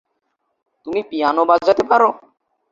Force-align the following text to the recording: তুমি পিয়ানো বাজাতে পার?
তুমি 0.87 1.01
পিয়ানো 1.09 1.41
বাজাতে 1.49 1.83
পার? 1.89 2.01